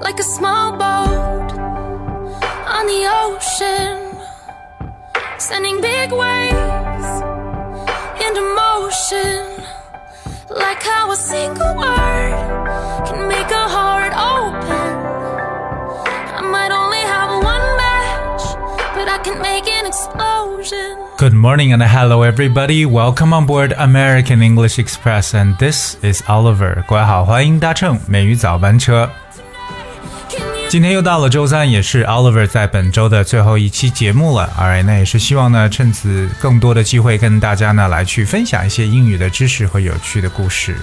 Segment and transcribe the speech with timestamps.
[0.00, 1.52] like a small boat
[2.66, 4.16] on the ocean,
[5.38, 7.08] sending big waves
[8.20, 9.64] into motion,
[10.50, 14.90] like how a single word can make a heart open.
[16.36, 18.42] I might only have one match,
[18.94, 20.98] but I can make an explosion.
[21.16, 22.84] Good morning and hello everybody.
[22.84, 26.82] Welcome on board American English Express and this is Oliver.
[26.86, 29.08] 各位好，欢迎搭乘美语早班车。
[30.69, 34.47] 今天又到了周三，也是 Oliver 在本周的最后一期节目了。
[34.55, 40.75] All right，那也是希望呢，趁此更多的机会跟大家呢来去分享一些英语的知识和有趣的故事。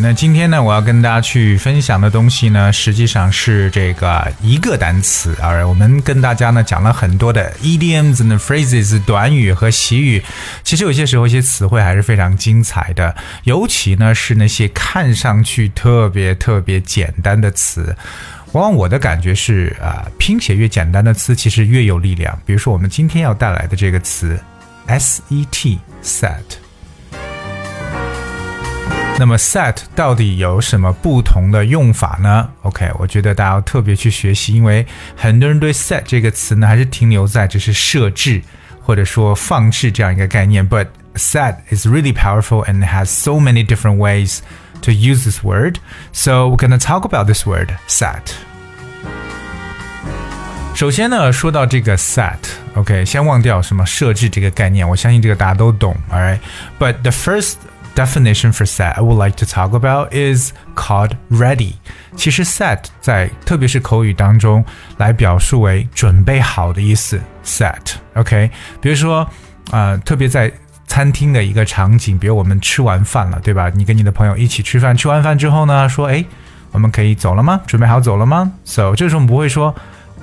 [0.00, 5.34] 那今天呢，我要跟大家去分享的东西呢，实际上是这个一个单词。
[5.34, 10.22] Alright，我们跟大家呢讲了很多的 idioms and phrases 短语和习语，
[10.62, 17.96] 其实有些时候一些词汇还是非常精彩的，尤其呢是那些看上去特别特别简单的词。
[18.52, 22.38] 往往我的感觉是，啊、拼写越简单的词，其实越有力量。
[22.46, 24.38] 比如说，我们今天要带来的这个词
[24.86, 26.63] ，set，set。
[29.17, 32.49] 那么 set 到底有什么不同的用法呢？
[32.61, 34.85] OK，我觉得大家要特别去学习，因为
[35.17, 38.41] 很多人对 set 这个词呢，还是停留在只是设置
[38.81, 40.67] 或者说放置这样一个概念。
[40.67, 44.39] But set is really powerful and has so many different ways
[44.83, 45.79] to use this word.
[46.13, 48.21] So we're gonna talk about this word set.
[50.75, 57.55] 首先呢，说到这个 set，OK，、先忘掉什么设置这个概念，我相信这个大家都懂，alright？But the first
[57.95, 61.73] definition for set I would like to talk about is called ready。
[62.15, 64.63] 其实 set 在特别是口语当中
[64.97, 68.49] 来表述为准备好的意思，set，OK？、
[68.81, 69.27] 比如说，
[69.71, 70.51] 呃，特别在
[70.87, 73.69] 餐厅的一个场景，比如我们吃完饭了，对吧？
[73.75, 76.23] 你跟你的朋友一起吃饭，吃完饭之后呢，说，哎，
[76.71, 77.61] 我们可以走了吗？
[77.67, 78.51] 准备好走了吗？
[78.63, 79.75] So 这时候我们不会说。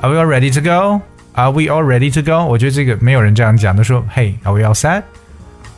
[0.03, 1.01] Are we all ready to go?
[1.33, 2.45] Are we all ready to go?
[2.45, 5.05] 我觉得这个没有人这样讲，都说 Hey, are we all set?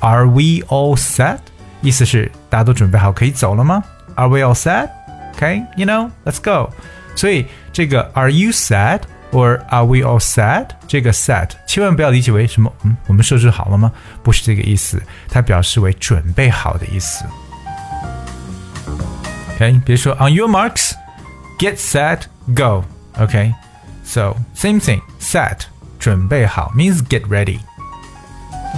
[0.00, 1.38] Are we all set?
[1.82, 3.82] 意思是大家都准备好可以走了吗？
[4.16, 4.88] Are we all set?
[5.36, 6.72] Okay, you know, let's go.
[7.14, 9.02] 所以这个 Are you set?
[9.30, 10.68] or Are we all set?
[10.86, 13.92] 这个 set 千万不要理解为什么嗯我们设置好了吗？
[14.22, 17.24] 不是这个意思，它表示为准备好的意思。
[19.54, 20.92] OK，比如说 On your marks,
[21.58, 22.22] get set,
[22.54, 22.84] go.
[23.18, 25.60] OK。So same thing, set
[25.98, 27.58] 准备好 means get ready。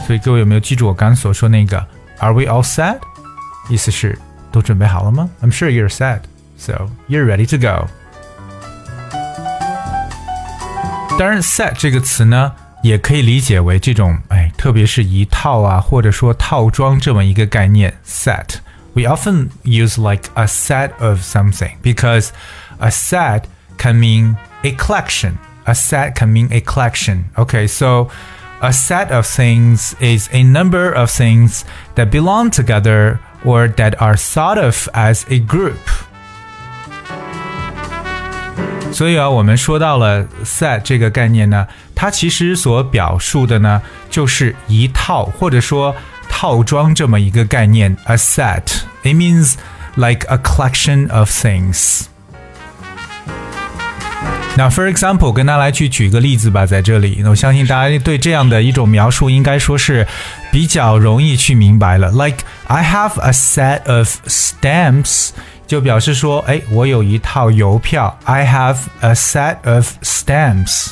[0.07, 1.87] 所以各位有没有记住我刚刚所说那个
[2.25, 3.01] Are we all set？
[3.69, 4.19] 意思是
[4.51, 5.31] 都准备好了吗？
[5.43, 6.21] I'm sure you're set,
[6.57, 7.89] so you're ready to go。
[11.19, 17.95] 当然，set 这个词呢，也可以理解为这种哎，特别是一套啊，或者说套装这么一个概念。
[18.07, 18.57] Set
[18.95, 22.31] we often use like a set of something because
[22.79, 23.43] a set
[23.79, 25.35] can mean a collection.
[25.65, 27.25] A set can mean a collection.
[27.37, 28.09] Okay, so
[28.65, 31.63] a set of things is a number of things
[31.95, 35.77] that belong together or that are thought of as a group.
[38.93, 45.95] 所以啊，我们说到了 set 这个概念呢，它其实所表述的呢，就是一套或者说
[46.29, 47.97] 套装这么一个概念。
[48.07, 49.55] A set it means
[49.95, 52.07] like a collection of things.
[54.57, 60.07] 那 for example，跟大家来去举个例子吧，在这里，我相信大家对这样的一种描述应该说是
[60.53, 62.11] 比较容易去明白了。
[62.11, 65.31] Like I have a set of stamps，
[65.67, 68.19] 就表示说，哎，我有一套邮票。
[68.25, 70.91] I have a set of stamps。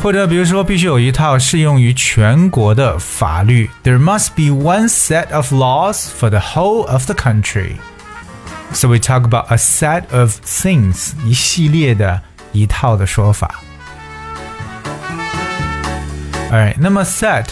[0.00, 3.70] 或者比如说，必须有一套适用于全国的法律。
[3.82, 7.76] There must be one set of laws for the whole of the country.
[8.72, 12.20] So we talk about a set of things，一系列的
[12.52, 13.62] 一套的说法。
[16.50, 17.46] Alright，那么 set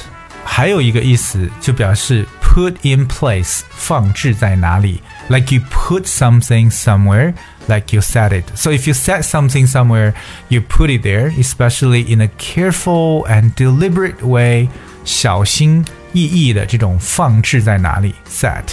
[0.44, 5.00] 还有一个意思，就表示 put in place，放置在哪里。
[5.28, 7.34] Like you put something somewhere,
[7.68, 8.44] like you set it.
[8.54, 10.14] So if you set something somewhere,
[10.48, 14.68] you put it there, especially in a careful and deliberate way，
[15.04, 18.64] 小心翼翼的这种放置在哪里，set。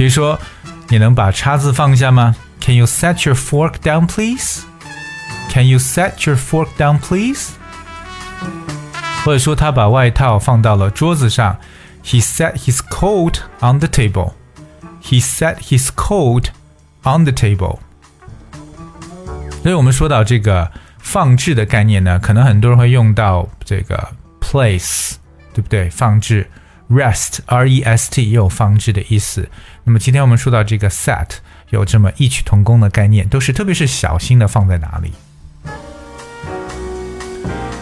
[0.00, 0.38] 比如说，
[0.88, 2.34] 你能把叉子放下吗？
[2.60, 4.62] Can you set your fork down, please?
[5.50, 7.50] Can you set your fork down, please?
[9.24, 11.56] 或者说，他把外套放到了桌子上。
[12.04, 14.34] He set his coat on the table.
[15.02, 16.50] He set his coat
[17.02, 17.78] on the table.
[19.62, 25.14] 所以我们说到这个放置的概念呢，可能很多人会用到这个 place，
[25.52, 25.90] 对不对？
[25.90, 26.48] 放置。
[26.88, 29.48] rest r e s t 也有放置的意思。
[29.83, 31.27] 那么今天我们说到这个 set
[31.69, 35.13] 有这么异曲同工的概念，都是特别是小心的放在哪里。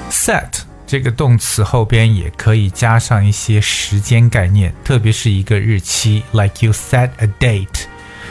[0.10, 7.86] set 这个动词后边也可以加上一些时间概念，特别是一个日期，like you set a date。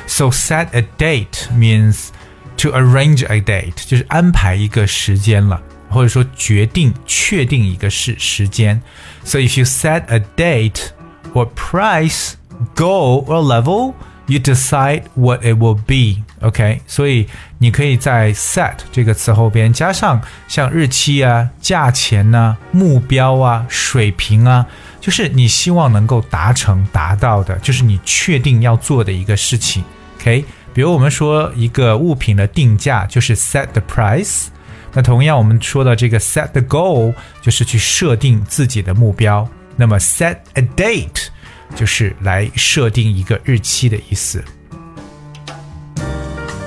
[0.06, 2.08] So set a date means
[2.56, 8.80] to arrange a date，就是安排一个时间了，或者说决定、确定一个事时间。
[9.22, 10.88] So if you set a date
[11.34, 12.32] or price,
[12.74, 13.94] goal or level
[14.26, 16.22] you decide what it will be.
[16.40, 17.26] OK，所以
[17.58, 24.64] 你可以在 set 这个词后边加上像日期啊、价钱呐、啊、目标啊、水平啊，
[25.00, 29.82] 就是你希望能够达成、达到的，就是你确定要做的一个事情。
[30.20, 34.46] OK，比如我们说一个物品的定价就是 set the price，
[34.92, 39.48] 那同样我们说的这个 set the goal 就是去设定自己的目标。
[39.74, 41.28] 那么 set a date。
[41.75, 44.43] 就是来设定一个日期的意思。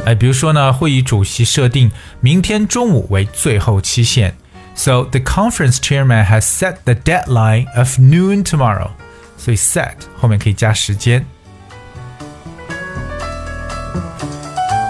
[0.04, 1.90] 哎，比如说呢，会议主席设定
[2.20, 4.36] 明天中午为最后期限。
[4.74, 8.90] So the conference chairman has set the deadline of noon tomorrow.
[9.36, 11.26] 所以 set 后面可以加时间。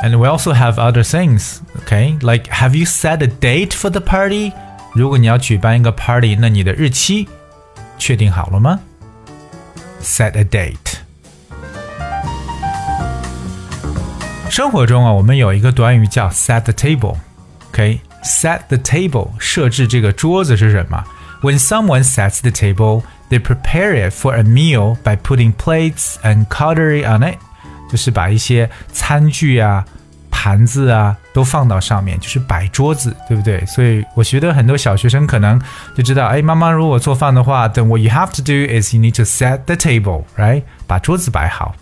[0.02, 2.18] And we also have other things, okay?
[2.20, 4.52] Like, have you set a date for the party?
[4.94, 7.28] 如果你要举办一个 party，那你的日期
[7.98, 8.78] 确定好了吗
[10.02, 10.98] ？set a date。
[14.48, 18.66] 生活中啊，我们有一个短语叫 set the table。OK，set、okay?
[18.68, 21.04] the table 设置这个桌子是什么？
[21.42, 27.04] When someone sets the table, they prepare it for a meal by putting plates and cutlery
[27.04, 27.38] on it，
[27.90, 29.84] 就是把一些餐具啊。
[30.40, 33.64] 盘子啊都放到上面，就是摆桌子，对不对？
[33.66, 35.60] 所以我觉得很多小学生可能
[35.94, 40.62] 就知道，哎，妈妈如果做饭的话，then what you have to do is you need to set the table, right？
[40.86, 41.74] 把桌子摆好。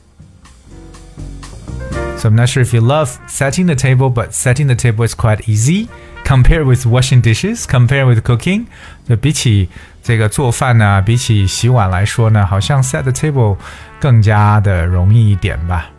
[2.17, 5.15] So I'm not sure if you love setting the table, but setting the table is
[5.15, 5.89] quite easy
[6.25, 8.65] compared with washing dishes, compared with cooking。
[9.07, 9.69] 就比起
[10.03, 13.59] 这个做饭呢，比起洗碗来说呢，好像 set the table
[14.01, 15.91] 更加的容易一点吧。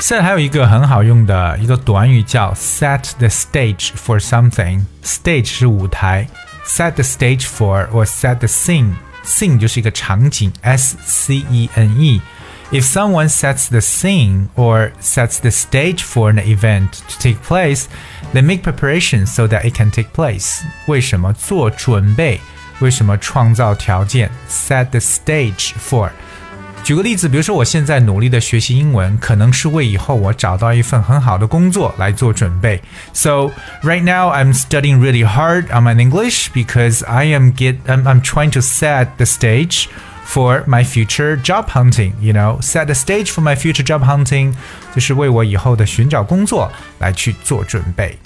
[0.00, 6.26] set 还有一个很好用的一个短语叫 set the stage for something。stage 是舞台，
[6.66, 13.80] set the stage for or set the scene。scene 就是一个场景，s c e n e。If someone sets the
[13.80, 17.84] scene or sets the stage for an event to take place,
[18.32, 20.62] they make preparations so that it can take place.
[20.86, 22.40] 为什么做准备？
[22.80, 24.30] 为什么创造条件？
[24.48, 26.10] Set the stage for
[26.86, 32.82] 举个例子，比如说我现在努力的学习英文，可能是为以后我找到一份很好的工作来做准备。
[33.12, 33.52] So
[33.84, 38.20] right now I'm studying really hard on my English because I am get I'm, I'm
[38.20, 39.86] trying to set the stage
[40.26, 42.14] for my future job hunting.
[42.20, 44.54] You know, set the stage for my future job hunting，
[44.92, 48.18] 就是为我以后的寻找工作来去做准备。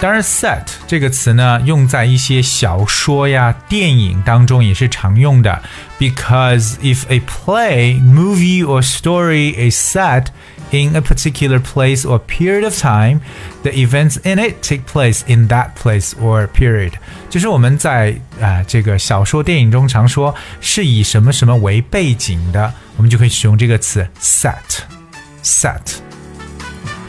[0.00, 5.62] 当然，set 这个词呢，用在一些小说呀、电影当中也是常用的。
[6.00, 10.26] Because if a play, movie, or story is set
[10.72, 13.20] in a particular place or period of time,
[13.62, 16.94] the events in it take place in that place or period。
[17.30, 25.98] 就是我们在啊、呃、这个小说、电影中常说是以什么什么为背景的，我们就可以使用这个词 set。set。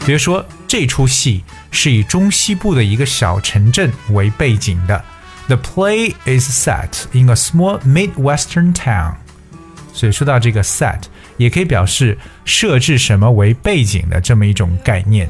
[0.06, 1.42] 比如说这出戏。
[1.71, 5.03] 是以中西部的一个小城镇为背景的。
[5.47, 9.15] The play is set in a small midwestern town。
[9.93, 11.01] 所以说到这个 set，
[11.37, 15.27] 也可以表示设置什么为背景的这么一种概念。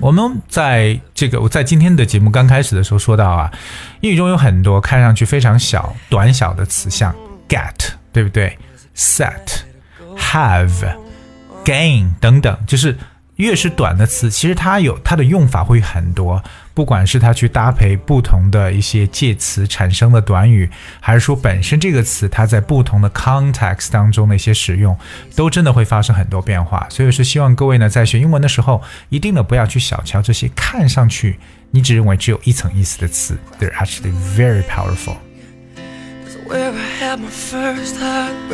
[0.00, 3.52] 我们在这个我在今天的节目刚开始的时候说到啊，
[4.00, 7.14] 英语中有很多看上去非常小、短小的词，像
[7.48, 7.74] get，
[8.12, 8.58] 对不对
[8.96, 9.60] ？set、
[10.16, 10.96] have、
[11.64, 12.96] gain 等等，就是。
[13.40, 16.42] 越是短的词，其实它有它的用法会很多，
[16.74, 20.68] 不管是它去搭配不同的一些介词产生的短语，
[21.00, 24.96] 还是说本身这个词它在不同的 context 当中的一些使用，
[25.34, 26.86] 都真的会发生很多变化。
[26.90, 31.38] 所以是希望各位呢在学英文的时候，一定的不要去小瞧这些看上去
[31.70, 35.16] 你只认为只有一层意思的词，they're actually very powerful。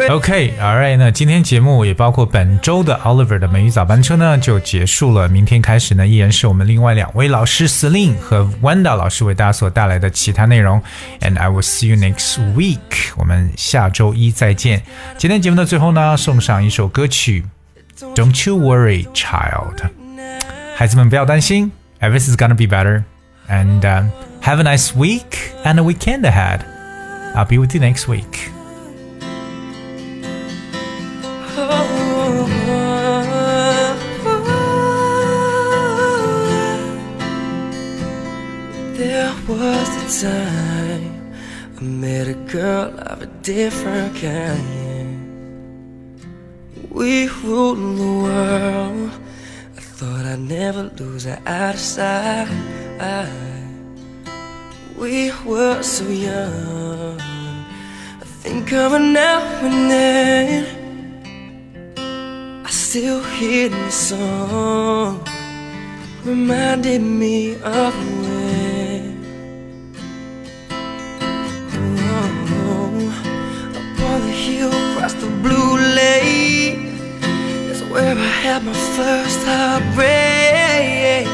[0.09, 5.27] OK，Alright，那今天节目也包括本周的 Oliver 的美语早班车呢，就结束了。
[5.27, 10.81] 明天开始呢，依然是我们另外两位老师 Celine 和 Wanda 老师为大家所带来的其他内容。
[11.21, 13.13] And I will see you next week。
[13.15, 14.83] 我们下周一再见。
[15.17, 17.45] 今天节目的最后呢，送上一首歌曲，
[18.15, 19.89] Don't you worry, child。
[20.75, 24.05] 孩子们不要担心，Everything's gonna be better。And、uh,
[24.43, 26.61] Have a nice week and a weekend ahead.
[27.36, 28.50] I'll be with you next week.
[38.96, 41.34] There was a time
[41.76, 45.14] I met a girl of a different kind.
[46.90, 49.10] We ruled the world.
[49.76, 53.55] I thought I'd never lose her out of sight.
[54.98, 57.20] We were so young.
[57.20, 60.64] I think of her now and then.
[62.64, 65.20] I still hear the song,
[66.24, 69.20] reminded me of when.
[72.08, 73.12] Oh,
[73.76, 76.78] upon the hill across the blue lake
[77.70, 81.26] is where I had my first heartbreak.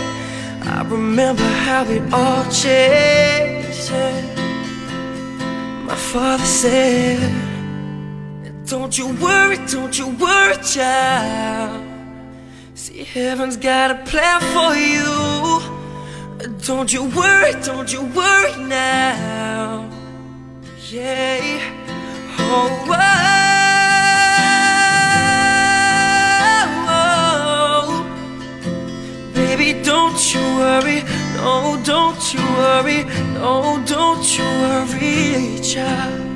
[0.67, 3.52] I remember how it all changed.
[3.93, 5.85] Yeah.
[5.87, 7.43] My father said.
[8.73, 11.85] Don't you worry, don't you worry, child.
[12.75, 15.61] See, heaven's got a plan for you.
[16.67, 19.91] Don't you worry, don't you worry now.
[20.89, 21.61] Yeah.
[22.39, 23.05] Oh, oh,
[27.79, 28.05] oh.
[29.35, 31.22] Baby, don't you worry.
[31.43, 33.03] No, don't you worry.
[33.35, 36.32] No, don't you worry, child.